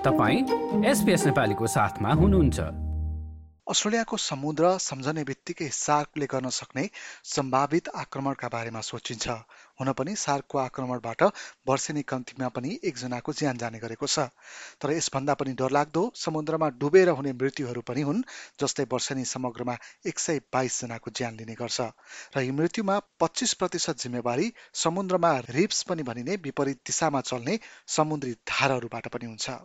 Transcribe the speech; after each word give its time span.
तपाईँ 0.00 0.84
एसपिएस 0.88 1.24
नेपालीको 1.26 1.66
साथमा 1.68 2.12
हुनुहुन्छ। 2.16 2.58
अस्ट्रेलियाको 3.70 4.16
समुद्र 4.16 4.68
सम्झने 4.80 5.22
बित्तिकै 5.24 5.68
सार्कले 5.68 6.26
गर्न 6.26 6.48
सक्ने 6.50 6.84
सम्भावित 7.24 7.88
आक्रमणका 7.94 8.48
बारेमा 8.48 8.80
सोचिन्छ। 8.80 9.28
हुन 9.78 9.92
पनि 9.92 10.14
सार्कको 10.16 10.58
आक्रमणबाट 10.58 11.22
वर्षेनी 11.68 12.02
कम्तीमा 12.02 12.48
पनि 12.48 12.70
एकजनाको 12.82 13.32
ज्यान 13.32 13.58
जाने 13.58 13.78
गरेको 13.78 14.06
छ। 14.06 14.24
तर 14.80 14.90
यसभन्दा 14.90 15.34
पनि 15.36 15.52
डरलाग्दो 15.52 16.02
समुद्रमा 16.16 16.68
डुबेर 16.80 17.08
हुने 17.20 17.32
मृत्युहरू 17.36 17.82
पनि 17.84 18.02
हुन् 18.02 18.24
जस्तै 18.56 18.86
वर्षेनी 18.92 19.24
समग्रमा 19.26 19.76
एक 20.06 20.18
सय 20.18 20.40
बाइसजनाको 20.48 21.10
ज्यान 21.12 21.36
लिने 21.36 21.54
गर्छ। 21.60 21.80
र 22.36 22.40
यी 22.40 22.50
मृत्युमा 22.56 22.96
पच्चिस 23.20 23.54
प्रतिशत 23.54 24.00
जिम्मेवारी 24.00 24.52
समुद्रमा 24.76 25.36
रिप्स 25.50 25.82
पनि 25.82 26.02
भनिने 26.02 26.40
विपरीत 26.42 26.80
दिशामा 26.86 27.20
चल्ने 27.20 27.58
समुद्री 27.96 28.32
धारहरूबाट 28.48 29.08
पनि 29.08 29.26
हुन्छ। 29.26 29.60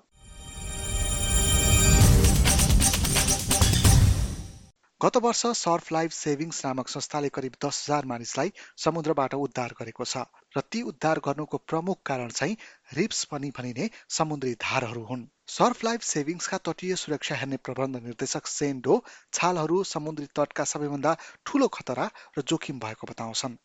गत 5.03 5.17
वर्ष 5.17 5.45
सर्फ 5.45 5.91
लाइफ 5.91 6.11
सेभिङ्स 6.11 6.65
नामक 6.65 6.87
संस्थाले 6.87 7.29
करिब 7.29 7.51
दस 7.65 7.85
हजार 7.85 8.05
मानिसलाई 8.05 8.51
समुद्रबाट 8.77 9.33
उद्धार 9.33 9.73
गरेको 9.79 10.05
छ 10.05 10.21
र 10.57 10.61
ती 10.71 10.81
उद्धार 10.81 11.19
गर्नुको 11.19 11.57
प्रमुख 11.57 11.97
कारण 12.05 12.27
चाहिँ 12.27 12.55
रिप्स 12.93 13.23
पनि 13.23 13.49
भनिने 13.57 13.89
समुद्री 14.09 14.53
धारहरू 14.53 15.03
हुन्। 15.03 15.25
सर्फ 15.47 15.83
लाइफ 15.83 16.01
सेभिङ्सका 16.01 16.57
तटीय 16.57 16.95
सुरक्षा 16.95 17.35
हेर्ने 17.35 17.57
प्रबन्ध 17.57 17.95
निर्देशक 18.03 18.47
सेन 18.47 18.79
डो 18.79 19.03
छालहरू 19.33 19.83
समुद्री 19.83 20.27
तटका 20.35 20.63
सबैभन्दा 20.63 21.17
ठूलो 21.45 21.67
खतरा 21.67 22.07
र 22.37 22.41
जोखिम 22.41 22.79
भएको 22.79 23.07
बताउँछन्। 23.07 23.59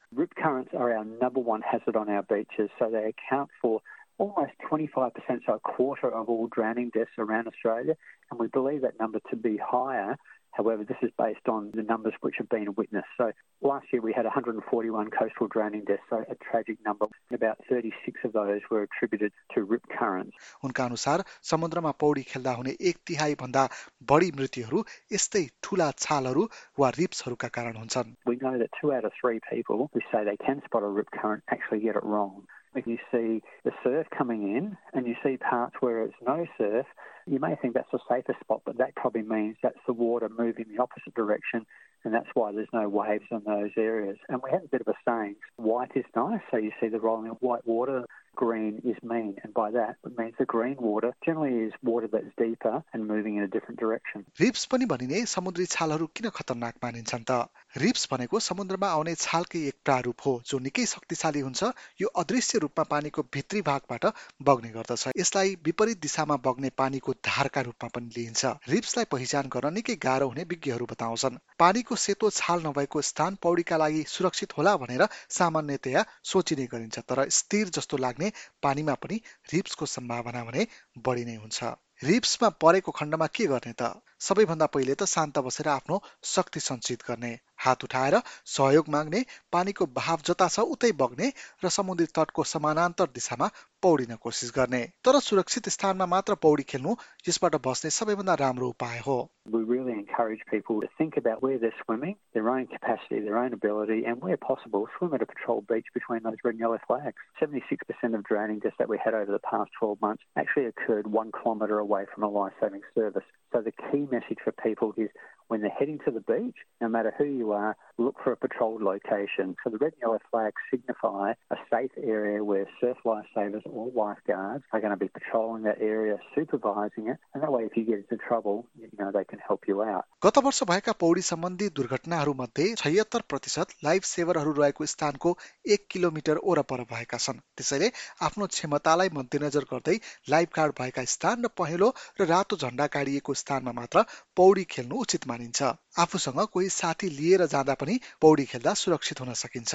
Almost 4.20 4.64
25%, 4.70 5.44
so 5.44 5.52
a 5.52 5.60
quarter 5.66 6.08
of 6.16 6.26
all 6.32 6.48
drowning 6.54 6.88
deaths 6.96 7.14
around 7.18 7.46
Australia, 7.46 7.94
and 8.30 8.38
we 8.38 8.48
believe 8.56 8.82
that 8.82 8.98
number 9.00 9.20
to 9.30 9.36
be 9.44 9.52
higher 9.68 10.16
However, 10.59 10.85
this 10.85 10.97
is 11.01 11.11
based 11.17 11.49
on 11.49 11.71
the 11.73 11.83
numbers 11.83 12.13
which 12.21 12.35
have 12.37 12.47
been 12.47 12.73
witnessed. 12.75 13.11
So 13.17 13.31
last 13.61 13.87
year 13.91 14.01
we 14.01 14.13
had 14.13 14.23
141 14.23 15.09
coastal 15.09 15.47
drowning 15.47 15.83
deaths, 15.83 16.03
so 16.09 16.23
a 16.29 16.35
tragic 16.35 16.77
number. 16.85 17.07
About 17.33 17.57
36 17.69 18.21
of 18.23 18.31
those 18.31 18.61
were 18.71 18.83
attributed 18.83 19.33
to 19.53 19.63
rip 19.63 19.83
currents. 19.97 20.35
उनका 20.63 20.85
अनुसार 20.85 21.23
समुद्रमा 21.51 21.91
पौडी 22.03 22.23
खेल्दा 22.31 22.51
हुने 22.59 22.75
एक 22.91 22.97
तिहाई 23.07 23.35
भन्दा 23.43 23.67
बढी 24.11 24.31
मृत्युहरू 24.39 24.83
यस्तै 25.17 25.45
ठूला 25.63 25.91
छालहरू 26.05 26.47
वा 26.79 26.89
रिप्सहरूका 26.99 27.47
कारण 27.59 27.75
हुन्छन् 27.83 28.15
We 28.31 28.37
know 28.45 28.57
that 28.63 28.71
two 28.81 28.93
out 28.93 29.03
of 29.03 29.11
three 29.21 29.41
people 29.51 29.89
who 29.93 30.05
say 30.11 30.23
they 30.31 30.37
can 30.47 30.63
spot 30.69 30.83
a 30.83 30.93
rip 30.99 31.11
current 31.21 31.43
actually 31.57 31.81
get 31.87 31.99
it 32.03 32.05
wrong. 32.13 32.47
If 32.74 32.86
you 32.86 32.98
see 33.10 33.42
the 33.64 33.72
surf 33.82 34.06
coming 34.16 34.56
in 34.56 34.76
and 34.94 35.06
you 35.06 35.16
see 35.24 35.36
parts 35.36 35.74
where 35.80 36.04
it's 36.04 36.14
no 36.24 36.46
surf, 36.56 36.86
you 37.26 37.40
may 37.40 37.56
think 37.56 37.74
that's 37.74 37.92
a 37.92 37.98
safer 38.08 38.36
spot, 38.40 38.62
but 38.64 38.78
that 38.78 38.94
probably 38.94 39.22
means 39.22 39.56
that's 39.62 39.78
the 39.86 39.92
water 39.92 40.28
moving 40.28 40.66
the 40.74 40.82
opposite 40.82 41.14
direction, 41.14 41.66
and 42.04 42.14
that's 42.14 42.28
why 42.34 42.52
there's 42.52 42.68
no 42.72 42.88
waves 42.88 43.24
in 43.30 43.42
those 43.44 43.70
areas. 43.76 44.18
And 44.28 44.40
we 44.42 44.50
have 44.52 44.64
a 44.64 44.68
bit 44.68 44.80
of 44.80 44.88
a 44.88 44.94
saying 45.06 45.36
white 45.56 45.90
is 45.96 46.04
nice, 46.14 46.40
so 46.50 46.56
you 46.56 46.70
see 46.80 46.88
the 46.88 47.00
rolling 47.00 47.30
of 47.30 47.38
white 47.40 47.66
water, 47.66 48.04
green 48.36 48.80
is 48.84 48.96
mean, 49.02 49.36
and 49.42 49.52
by 49.54 49.70
that 49.70 49.96
it 50.04 50.18
means 50.18 50.34
the 50.38 50.46
green 50.46 50.76
water 50.78 51.12
generally 51.24 51.66
is 51.66 51.72
water 51.82 52.08
that's 52.08 52.34
deeper 52.36 52.82
and 52.92 53.06
moving 53.06 53.36
in 53.36 53.42
a 53.42 53.48
different 53.48 53.80
direction. 53.80 54.24
Reefs 54.40 54.64
पनि 54.64 54.86
भनिने 54.86 55.24
समुद्री 55.26 55.66
छालहरू 55.66 56.06
किन 56.16 56.28
खतरनाक 56.28 56.74
मानिन्छन् 56.84 57.24
त? 57.30 57.48
Ribs 57.76 58.08
भनेको 58.12 58.40
समुद्रमा 58.40 58.88
आउने 58.88 59.14
छालकै 59.14 59.58
एक 59.68 59.76
प्रारूप 59.84 60.26
हो 60.26 60.32
जो 60.46 60.58
निकै 60.58 60.86
शक्तिशाली 60.86 61.40
हुन्छ। 61.40 61.70
यो 62.00 62.08
अदृश्य 62.22 62.58
रूपमा 62.58 62.84
पानीको 62.84 63.22
भित्री 63.34 63.62
भागबाट 63.62 64.06
बग्ने 64.42 64.70
गर्दछ। 64.70 65.08
यसलाई 65.18 65.54
विपरीत 65.64 66.00
दिशामा 66.02 66.36
बग्ने 66.46 66.70
पानीको 66.82 67.12
धारका 67.30 67.60
रूपमा 67.68 67.88
पनि 67.94 68.10
लिइन्छ। 68.16 68.54
रिप्सलाई 68.68 69.10
पहिचान 69.12 69.52
गर्न 69.56 69.74
निकै 69.74 69.94
गाह्रो 70.06 70.28
हुने 70.28 70.44
विज्ञहरू 70.54 70.86
बताउँछन्। 70.94 71.38
पानीको 71.58 71.96
सेतो 71.96 72.30
छाल 72.30 72.66
नभएको 72.66 73.02
स्थान 73.10 73.38
पौडीका 73.42 73.76
लागि 73.76 74.04
सुरक्षित 74.08 74.56
होला 74.58 74.76
भनेर 74.76 75.06
सामान्यतया 75.38 76.04
सोचिने 76.32 76.66
गरिन्छ 76.72 76.98
तर 77.10 77.28
स्थिर 77.28 77.68
जस्तो 77.78 77.96
लाग्ने 77.96 78.29
पानीमा 78.62 78.94
पनि 78.94 79.20
रिप्सको 79.52 79.86
सम्भावना 79.86 80.44
भने 80.44 80.66
बढी 80.98 81.24
नै 81.24 81.36
हुन्छ। 81.36 81.64
रिप्समा 82.04 82.48
परेको 82.48 82.92
खण्डमा 82.92 83.26
के 83.26 83.46
गर्ने 83.46 83.72
त? 83.72 84.00
सबैभन्दा 84.20 84.66
पहिले 84.66 84.94
त 84.94 85.02
शान्त 85.04 85.38
बसेर 85.38 85.68
आफ्नो 85.68 86.02
शक्ति 86.24 86.60
सञ्चित 86.60 87.02
गर्ने। 87.08 87.38
हात 87.65 87.83
उठाएर 87.83 88.19
सहयोग 88.55 88.89
माग्ने 88.95 89.23
पानीको 89.57 89.85
भाव 89.99 90.25
जता 90.29 90.47
छ 90.55 90.65
उतै 90.75 90.91
बग्ने 91.03 91.31
र 91.63 91.69
समुद्री 91.77 92.07
तटको 92.19 92.43
समानान्तर 92.55 93.13
दिशामा 93.19 93.47
पौडिन 93.85 94.15
कोसिस 94.25 94.51
गर्ने 94.57 94.83
तर 95.05 95.19
सुरक्षित 95.29 95.69
स्थानमा 95.77 96.05
मात्र 96.15 96.35
पौडी 96.47 96.63
खेल्नु 96.73 96.95
यसबाट 97.29 97.55
बस्ने 97.69 97.89
सबैभन्दा 97.99 98.35
राम्रो 98.43 98.69
उपाय 98.75 98.99
हो 99.07 99.17
We 99.55 99.59
really 99.71 99.93
encourage 99.93 100.39
people 100.51 100.81
to 100.81 100.87
think 100.99 101.17
about 101.17 101.43
where 101.43 101.57
they're 101.63 101.79
swimming, 101.81 102.15
their 102.33 102.47
own 102.49 102.63
capacity, 102.65 103.19
their 103.25 103.37
own 103.41 103.53
ability, 103.57 103.97
and 104.11 104.23
where 104.27 104.37
possible, 104.37 104.87
swim 104.93 105.13
at 105.17 105.21
a 105.25 105.27
patrol 105.33 105.61
beach 105.71 105.91
between 105.97 106.23
those 106.23 106.39
red 106.43 106.55
and 106.55 106.63
yellow 106.65 106.79
flags. 106.87 107.27
76% 107.41 108.15
of 108.19 108.23
drowning 108.23 108.57
deaths 108.63 108.79
that 108.79 108.89
we 108.93 108.97
had 109.03 109.13
over 109.13 109.31
the 109.31 109.43
past 109.51 109.69
12 109.77 110.01
months 110.07 110.23
actually 110.43 110.65
occurred 110.65 111.11
one 111.19 111.31
kilometre 111.31 111.77
away 111.77 112.03
from 112.15 112.23
a 112.23 112.31
life-saving 112.39 112.81
service. 112.95 113.29
So 113.53 113.61
the 113.61 113.75
key 113.83 114.03
message 114.15 114.39
for 114.43 114.51
people 114.51 114.95
is 114.97 115.09
when 115.47 115.61
they're 115.61 115.69
heading 115.69 115.99
to 116.05 116.11
the 116.11 116.25
beach, 116.33 116.57
no 116.81 116.89
matter 116.89 117.13
who 117.19 117.25
you 117.25 117.48
are, 117.52 117.76
look 117.98 118.16
for 118.24 118.32
a 118.32 118.36
patrolled 118.36 118.82
location. 118.82 119.56
So 119.62 119.70
the 119.70 119.78
red 119.78 119.92
and 119.92 120.00
yellow 120.02 120.18
flags 120.30 120.62
signify 120.70 121.32
a 121.50 121.56
safe 121.70 121.92
area 121.96 122.42
where 122.42 122.66
surf 122.80 122.98
lifesavers 123.04 123.62
or 123.66 123.90
lifeguards 123.94 124.64
are 124.72 124.80
going 124.80 124.90
to 124.90 124.96
be 124.96 125.08
patrolling 125.08 125.64
that 125.64 125.80
area, 125.80 126.18
supervising 126.34 127.08
it, 127.08 127.18
and 127.34 127.42
that 127.42 127.52
way 127.52 127.64
if 127.64 127.76
you 127.76 127.84
get 127.84 127.98
into 127.98 128.16
trouble, 128.16 128.66
you 128.78 128.88
know, 128.98 129.10
they 129.12 129.24
can 129.24 129.38
help 129.48 129.68
you 129.68 129.82
out. 129.82 130.04
गत 130.24 130.38
वर्ष 130.44 130.62
भएका 130.70 130.92
पौडी 131.00 131.22
सम्बन्धी 131.30 131.68
दुर्घटनाहरूमध्ये 131.76 132.74
छयत्तर 132.78 133.20
प्रतिशत 133.30 133.74
life 133.84 134.04
सेभरहरू 134.04 134.52
रहेको 134.60 134.86
स्थानको 134.94 135.36
एक 135.76 135.86
kilometre 135.90 136.36
ओरपर 136.52 136.82
भएका 136.92 137.18
छन् 137.26 137.40
त्यसैले 137.56 137.90
आफ्नो 138.28 138.46
क्षमतालाई 138.56 139.08
मध्यनजर 139.18 139.64
गर्दै 139.72 139.96
लाइफ 140.34 140.56
गार्ड 140.56 140.74
भएका 140.80 141.04
स्थान 141.14 141.44
र 141.44 141.52
पहेँलो 141.62 141.92
र 142.20 142.26
रातो 142.32 142.56
झण्डा 142.64 142.86
गाडिएको 142.96 143.34
स्थानमा 143.42 143.72
मात्र 143.80 144.04
पौडी 144.36 144.64
खेल्नु 144.76 145.00
उचित 145.06 145.26
मानिन्छ 145.28 145.72
आफूसँग 146.00 146.40
कोही 146.52 146.68
साथी 146.70 147.08
लिएर 147.10 147.46
जाँदा 147.46 147.74
पनि 147.74 148.00
पौडी 148.20 148.44
खेल्दा 148.44 148.74
सुरक्षित 148.82 149.20
हुन 149.20 149.32
सकिन्छ। 149.42 149.74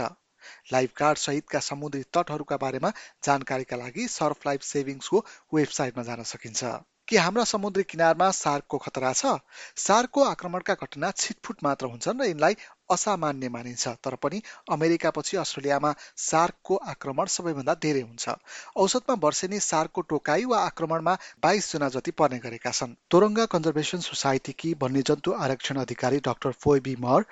लाइफ 0.73 0.91
गार्ड 0.99 1.17
सहितका 1.17 1.59
समुद्री 1.59 2.03
तटहरूका 2.13 2.57
बारेमा 2.57 2.89
जानकारीका 3.23 3.77
लागि 3.77 4.07
सर्फ 4.07 4.45
लाइफ 4.47 4.61
सेभिङ्सको 4.63 5.25
वेबसाइटमा 5.53 6.03
जान 6.03 6.23
सकिन्छ। 6.23 6.63
के 7.07 7.17
हाम्रा 7.17 7.43
समुद्री 7.43 7.83
किनारमा 7.83 8.29
सार्कको 8.31 8.77
खतरा 8.77 9.11
छ? 9.13 9.33
सार्कको 9.77 10.23
आक्रमणका 10.23 10.73
घटना 10.73 11.11
छिटफुट 11.11 11.63
मात्र 11.63 11.85
हुन्छन् 11.85 12.21
र 12.21 12.25
यिनलाई 12.25 12.55
असामान्य 12.90 13.50
मानिन्छ 13.50 13.88
तर 14.03 14.16
पनि 14.16 14.41
अमेरिकापछि 14.72 15.38
अस्ट्रेलियामा 15.38 15.94
सार्कको 16.18 16.75
आक्रमण 16.94 17.25
सबैभन्दा 17.28 17.73
धेरै 17.81 18.01
हुन्छ। 18.01 18.35
औसतमा 18.78 19.16
वर्षेनी 19.23 19.59
सार्कको 19.59 20.01
टोकाई 20.09 20.46
वा 20.46 20.59
आक्रमणमा 20.66 21.18
बाइस 21.44 21.72
जना 21.73 21.90
जति 21.90 22.12
पर्ने 22.12 22.40
गरेका 22.40 22.72
छन्। 22.72 22.96
तोरङ्गा 23.12 23.46
कन्जर्भेसन 23.53 24.00
सोसाइटीकी 24.07 24.73
वन्यजन्तु 24.81 25.31
आरक्षण 25.40 25.78
अधिकारी 25.78 26.19
डाक्टर 26.25 26.51
फोइबी 26.59 26.96
मर 27.00 27.25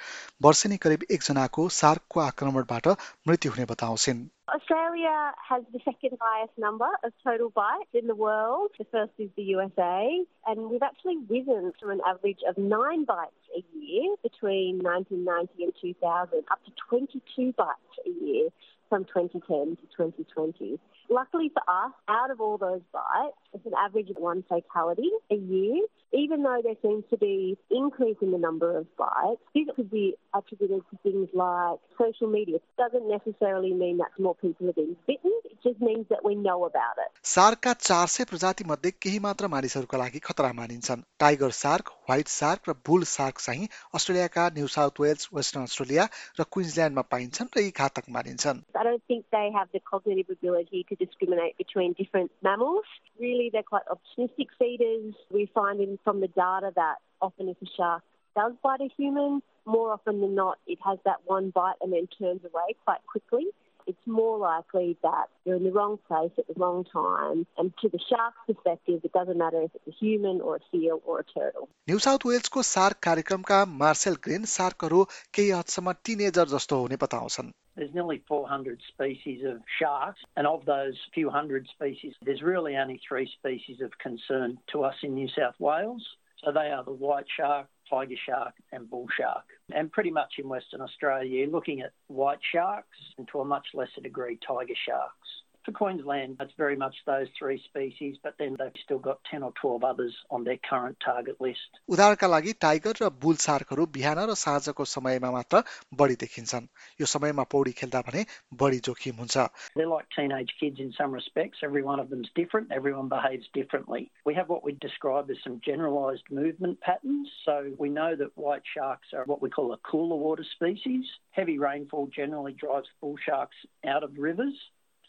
वर्षेनी 0.44 0.78
करिब 0.78 1.06
एकजनाको 1.12 1.70
सार्कको 1.80 2.20
आक्रमणबाट 2.22 2.88
मृत्यु 3.28 3.52
हुने 3.52 3.66
बताउँछिन्। 3.66 4.28
Australia 4.50 5.32
has 5.50 5.64
the 5.72 5.80
second 5.86 6.18
highest 6.20 6.52
number 6.58 6.90
of 7.04 7.14
total 7.24 7.50
bites 7.50 7.90
in 7.94 8.08
the 8.08 8.16
world. 8.16 8.72
The 8.78 8.86
first 8.92 9.14
is 9.18 9.30
the 9.38 9.44
USA, 9.44 10.26
and 10.46 10.70
we've 10.70 10.84
actually 10.84 11.18
risen 11.30 11.72
from 11.80 11.92
an 11.92 12.02
average 12.06 12.40
of 12.48 12.58
nine 12.58 13.06
bites 13.06 13.32
a 13.56 13.64
year 13.78 14.16
between 14.22 14.80
1990 14.80 15.64
and 15.64 15.74
2000 15.80 16.44
up 16.52 16.60
to 16.66 16.72
22 16.90 17.54
bites 17.54 17.80
a 18.06 18.10
year 18.26 18.50
from 18.94 19.06
2010 19.06 19.78
to 19.78 19.86
2020. 19.98 20.80
Luckily 21.10 21.50
for 21.50 21.64
us, 21.68 21.92
out 22.08 22.30
of 22.30 22.40
all 22.40 22.60
those 22.60 22.82
bites, 22.94 23.42
it's 23.54 23.66
an 23.66 23.74
average 23.76 24.10
of 24.12 24.18
one 24.18 24.44
fatality 24.48 25.10
a 25.32 25.36
year. 25.36 25.82
Even 26.14 26.44
though 26.44 26.62
there 26.64 26.76
seems 26.84 27.04
to 27.10 27.18
be 27.18 27.58
increase 27.72 28.18
in 28.22 28.30
the 28.32 28.38
number 28.38 28.78
of 28.78 28.86
bites, 28.98 29.42
this 29.56 29.66
could 29.76 29.90
be 29.90 30.14
attributed 30.32 30.84
to 30.92 30.98
things 31.02 31.28
like 31.34 31.80
social 31.98 32.28
media. 32.28 32.58
It 32.58 32.64
doesn't 32.78 33.10
necessarily 33.10 33.74
mean 33.74 33.98
that 33.98 34.12
more 34.20 34.36
people 34.36 34.70
are 34.70 34.74
being 34.74 34.96
bitten. 35.08 35.34
It 35.46 35.58
just 35.64 35.82
means 35.82 36.06
that 36.12 36.24
we 36.24 36.36
know 36.36 36.60
about 36.66 37.02
it. 37.06 37.10
सार्कका 37.34 37.74
चार 37.74 38.08
सय 38.08 38.24
प्रजाति 38.30 38.64
मध्ये 38.68 38.92
केही 39.02 39.20
मात्र 39.26 39.48
मानिसहरूका 39.56 39.98
लागि 39.98 40.20
खतरा 40.28 40.52
मानिन्छन् 40.54 41.02
टाइगर 41.20 41.52
सार्क 41.62 41.90
व्हाइट 42.10 42.28
सार्क 42.28 42.70
र 42.70 42.74
बुल 42.88 43.04
सार्क 43.16 43.40
चाहिँ 43.48 43.68
अस्ट्रेलियाका 43.96 44.48
New 44.58 44.68
South 44.78 45.02
Wales 45.02 45.30
Western 45.34 45.64
Australia 45.72 46.08
र 46.40 46.50
क्विन्सल्यान्डमा 46.54 47.08
पाइन्छन् 47.16 47.54
र 47.58 47.66
यी 47.66 47.72
घातक 47.72 48.14
मानिन्छन् 48.18 48.64
I 48.84 48.90
don't 48.90 49.04
think 49.08 49.24
they 49.32 49.50
have 49.56 49.70
the 49.72 49.80
cognitive 49.80 50.26
ability 50.30 50.86
to 50.90 50.96
discriminate 50.96 51.58
between 51.58 51.94
different 51.94 52.32
mammals. 52.42 52.84
Really, 53.18 53.50
they're 53.50 53.64
quite 53.64 53.84
opportunistic 53.88 54.48
feeders. 54.60 55.14
We 55.32 55.50
find 55.54 55.80
in, 55.80 55.98
from 56.04 56.20
the 56.20 56.28
data 56.28 56.74
that 56.76 56.96
often 57.22 57.48
if 57.48 57.56
a 57.62 57.66
shark 57.78 58.04
does 58.36 58.52
bite 58.62 58.82
a 58.82 58.90
human, 58.98 59.42
more 59.66 59.94
often 59.94 60.20
than 60.20 60.36
not, 60.36 60.58
it 60.68 60.80
has 60.86 61.00
that 61.06 61.20
one 61.24 61.52
bite 61.52 61.76
and 61.80 61.94
then 61.94 62.08
turns 62.20 62.42
away 62.44 62.76
quite 62.84 63.00
quickly 63.08 63.46
it's 63.89 64.07
more 64.07 64.37
likely 64.39 64.99
that 65.03 65.27
you're 65.45 65.57
in 65.57 65.65
the 65.65 65.73
wrong 65.73 65.99
place 66.07 66.31
at 66.37 66.47
the 66.47 66.55
wrong 66.63 66.85
time. 66.93 67.47
And 67.57 67.73
to 67.81 67.89
the 67.89 67.99
shark's 68.09 68.37
perspective, 68.47 69.01
it 69.03 69.13
doesn't 69.13 69.39
matter 69.39 69.63
if 69.63 69.71
it's 69.75 69.89
a 69.89 69.97
human 70.05 70.43
or 70.43 70.57
a 70.57 70.61
seal 70.71 71.01
or 71.07 71.21
a 71.21 71.25
turtle. 71.25 71.69
New 71.89 71.99
South 72.07 72.27
वेल्सको 72.31 72.63
shark 72.71 72.99
कार्यक्रमका 73.07 73.65
Marcel 73.85 74.17
green 74.27 74.45
सार्कहरू 74.57 75.05
केही 75.39 75.51
हदसम्म 75.51 75.93
teenager 76.09 76.53
जस्तो 76.55 76.81
हुने 76.85 77.01
बताउँछन् 77.07 77.53
There's 77.79 77.95
nearly 77.95 78.21
400 78.29 78.81
species 78.93 79.45
of 79.49 79.59
sharks, 79.79 80.23
and 80.37 80.49
of 80.49 80.65
those 80.71 81.03
few 81.17 81.31
hundred 81.31 81.69
species, 81.75 82.15
there's 82.29 82.43
really 82.43 82.77
only 82.77 83.01
three 83.09 83.29
species 83.35 83.81
of 83.81 83.93
concern 84.05 84.57
to 84.73 84.83
us 84.89 85.05
in 85.09 85.15
New 85.15 85.29
South 85.29 85.61
Wales. 85.61 86.09
So 86.45 86.53
they 86.53 86.71
are 86.79 86.83
the 86.85 86.97
white 87.05 87.31
shark, 87.37 87.69
tiger 87.94 88.16
shark, 88.26 88.54
and 88.72 88.90
bull 88.90 89.08
shark. 89.18 89.44
And 89.74 89.92
pretty 89.92 90.12
much 90.12 90.34
in 90.38 90.50
Western 90.50 90.82
Australia, 90.82 91.30
you're 91.30 91.48
looking 91.48 91.82
at 91.82 91.92
white 92.08 92.40
sharks 92.52 92.98
and 93.18 93.28
to 93.32 93.42
a 93.42 93.46
much 93.46 93.68
lesser 93.74 94.02
degree, 94.02 94.40
tiger 94.46 94.74
sharks. 94.88 95.30
For 95.69 95.73
Queensland, 95.73 96.39
it's 96.41 96.55
very 96.57 96.77
much 96.77 96.95
those 97.05 97.27
three 97.39 97.61
species, 97.63 98.17
but 98.23 98.37
then 98.39 98.57
they've 98.59 98.81
still 98.83 98.99
got 98.99 99.19
10 99.31 99.43
or 99.43 99.53
12 99.61 99.85
others 99.85 100.15
on 100.31 100.45
their 100.45 100.57
current 100.57 100.97
target 101.05 101.37
list. 101.47 101.69
उदाहरणका 101.93 102.29
लागि 102.35 102.53
tiger 102.65 102.95
र 103.03 103.09
bull 103.25 103.37
सार्कहरू 103.45 103.85
बिहान 103.97 104.19
र 104.31 104.35
साँझको 104.43 104.85
समयमा 104.93 105.31
मात्र 105.31 105.63
बढी 106.03 106.17
देखिन्छन् 106.23 106.69
यो 107.01 107.07
समयमा 107.15 107.45
पौडी 107.55 107.73
खेल्दा 107.81 108.01
भने 108.07 108.25
बढी 108.63 108.79
जोखिम 108.89 109.21
हुन्छ 109.25 109.45
They're 109.77 109.93
like 109.93 110.09
teenage 110.17 110.55
kids 110.63 110.81
in 110.87 110.95
some 111.01 111.13
respects. 111.19 111.59
Every 111.69 111.85
one 111.91 112.01
of 112.01 112.09
them's 112.15 112.33
different. 112.41 112.73
Everyone 112.79 113.13
behaves 113.13 113.53
differently. 113.53 114.11
We 114.25 114.35
have 114.41 114.49
what 114.49 114.65
we 114.65 114.73
describe 114.87 115.31
as 115.37 115.45
some 115.45 115.61
generalised 115.69 116.33
movement 116.41 116.81
patterns. 116.81 117.29
So 117.45 117.59
we 117.85 117.91
know 117.91 118.17
that 118.17 118.33
white 118.47 118.67
sharks 118.73 119.13
are 119.13 119.29
what 119.35 119.43
we 119.43 119.51
call 119.51 119.77
a 119.77 119.79
cooler 119.93 120.17
water 120.17 120.49
species. 120.57 121.05
Heavy 121.43 121.59
rainfall 121.69 122.11
generally 122.23 122.59
drives 122.67 122.89
bull 123.03 123.17
sharks 123.29 123.57
out 123.85 124.03
of 124.03 124.17
rivers. 124.31 124.59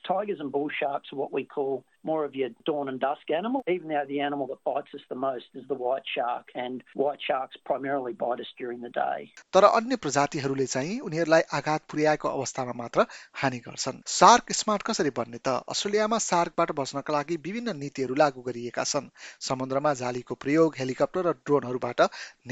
Tigers 0.06 0.40
and 0.40 0.52
bull 0.52 0.68
sharks 0.68 1.12
are 1.12 1.16
what 1.16 1.32
we 1.32 1.44
call 1.44 1.84
more 2.04 2.24
of 2.24 2.34
your 2.34 2.50
dawn 2.68 2.88
and 2.92 3.00
dusk 3.00 3.30
animal, 3.30 3.62
even 3.66 3.88
though 3.88 4.04
the 4.08 4.20
animal 4.20 4.46
that 4.48 4.62
bites 4.70 4.94
us 4.94 5.04
the 5.08 5.18
most 5.24 5.60
is 5.60 5.66
the 5.68 5.78
white 5.84 6.08
shark, 6.14 6.50
and 6.54 6.82
white 6.94 7.22
sharks 7.28 7.60
primarily 7.70 8.12
bite 8.12 8.42
us 8.44 8.52
during 8.60 8.80
the 8.86 8.92
day. 8.96 9.32
तर 9.52 9.64
अन्य 9.64 9.96
प्रजातिहरूले 9.96 10.66
चाहिँ 10.66 10.98
उनीहरूलाई 11.00 11.42
आघात 11.60 11.82
पुर्याएको 11.90 12.28
अवस्थामा 12.28 12.72
मात्र 12.82 13.06
हानि 13.42 13.58
गर्छन्। 13.68 14.02
सार्क 14.06 14.52
स्मार्ट 14.52 14.82
कसरी 14.82 15.10
बन्ने 15.20 15.38
त? 15.38 15.56
अस्ट्रेलियामा 15.68 16.18
सार्कबाट 16.18 16.72
बच्नका 16.80 17.12
लागि 17.12 17.36
विभिन्न 17.44 17.76
नीतिहरू 17.76 18.14
लागू 18.14 18.42
गरिएका 18.48 18.84
छन्। 18.84 19.08
समुद्रमा 19.48 19.94
जालीको 20.02 20.34
प्रयोग 20.44 20.74
हेलिकप्टर 20.78 21.26
र 21.26 21.32
ड्रोनहरूबाट 21.46 22.00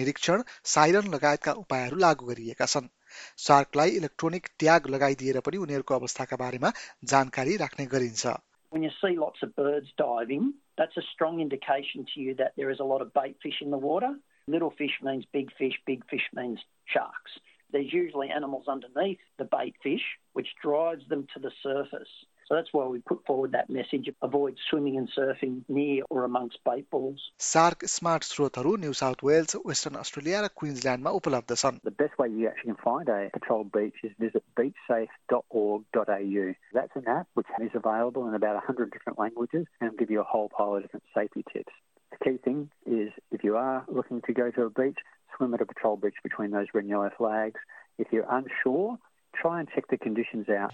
निरीक्षण 0.00 0.42
साइरन 0.76 1.14
लगायतका 1.14 1.52
उपायहरू 1.64 1.96
लागू 2.06 2.26
गरिएका 2.26 2.66
छन्। 2.66 2.88
सार्कलाई 3.46 3.90
इलेक्ट्रोनिक 3.96 4.48
ट्याग 4.58 4.86
लगाइदिएर 4.90 5.40
पनि 5.46 5.56
उनीहरूको 5.66 5.94
अवस्थाका 5.94 6.36
बारेमा 6.36 6.72
जानकारी 7.04 7.56
राख्ने 7.64 7.86
गरिन्छ। 7.96 8.34
When 8.72 8.82
you 8.82 8.90
see 9.04 9.18
lots 9.18 9.42
of 9.42 9.54
birds 9.54 9.88
diving, 9.98 10.54
that's 10.78 10.96
a 10.96 11.02
strong 11.12 11.40
indication 11.40 12.06
to 12.14 12.20
you 12.22 12.34
that 12.36 12.54
there 12.56 12.70
is 12.70 12.80
a 12.80 12.84
lot 12.84 13.02
of 13.02 13.12
bait 13.12 13.36
fish 13.42 13.60
in 13.60 13.70
the 13.70 13.76
water. 13.76 14.16
Little 14.46 14.70
fish 14.70 14.98
means 15.02 15.26
big 15.30 15.50
fish, 15.58 15.74
big 15.84 16.08
fish 16.08 16.26
means 16.32 16.58
sharks. 16.86 17.32
There's 17.70 17.92
usually 17.92 18.30
animals 18.30 18.68
underneath 18.68 19.18
the 19.36 19.44
bait 19.44 19.74
fish, 19.82 20.00
which 20.32 20.48
drives 20.62 21.06
them 21.06 21.26
to 21.34 21.38
the 21.38 21.50
surface. 21.62 22.08
So 22.47 22.55
that's 22.55 22.71
why 22.71 22.85
we 22.85 22.99
put 22.99 23.25
forward 23.25 23.51
that 23.51 23.69
message 23.69 24.09
avoid 24.21 24.57
swimming 24.69 24.95
and 24.97 25.09
surfing 25.15 25.63
near 25.67 26.03
or 26.09 26.23
amongst 26.23 26.59
bait 26.63 26.89
balls. 26.89 27.23
Shark 27.47 27.83
smart 27.93 28.23
स्रोतहरू 28.23 28.75
New 28.83 28.93
South 28.99 29.23
Wales 29.29 29.55
Western 29.65 29.95
Australia 30.01 30.41
र 30.45 30.47
क्विन्सल्यान्डमा 30.61 31.11
उपलब्ध 31.19 31.55
छन् 31.63 31.79
The 31.89 31.95
best 32.03 32.15
way 32.21 32.29
you 32.29 32.47
actually 32.51 32.71
can 32.71 32.79
find 32.83 33.11
a 33.15 33.29
patrolled 33.33 33.71
beach 33.73 33.99
is 34.09 34.13
visit 34.25 34.45
beachsafe.org.au. 34.59 36.45
That's 36.77 36.95
an 37.01 37.11
app 37.15 37.27
which 37.41 37.51
is 37.67 37.75
available 37.81 38.29
in 38.29 38.39
about 38.39 38.55
100 38.61 38.91
different 38.91 39.19
languages 39.19 39.67
and 39.81 39.91
will 39.91 39.97
give 40.03 40.15
you 40.17 40.21
a 40.21 40.29
whole 40.33 40.49
pile 40.57 40.75
of 40.77 40.83
different 40.83 41.05
safety 41.19 41.43
tips. 41.51 41.73
The 42.11 42.23
key 42.23 42.37
thing 42.37 42.69
is 42.85 43.09
if 43.39 43.43
you 43.43 43.57
are 43.57 43.83
looking 43.89 44.21
to 44.29 44.37
go 44.41 44.51
to 44.51 44.63
a 44.63 44.69
beach, 44.69 45.03
swim 45.35 45.53
at 45.53 45.65
a 45.65 45.65
patrol 45.65 45.97
beach 45.97 46.23
between 46.23 46.51
those 46.51 46.67
red 46.73 46.85
and 46.85 46.95
yellow 46.95 47.11
flags. 47.17 47.59
If 47.97 48.13
you're 48.13 48.31
unsure, 48.39 48.97
try 49.35 49.59
and 49.59 49.67
check 49.75 49.89
the 49.89 49.97
conditions 49.97 50.47
out. 50.61 50.73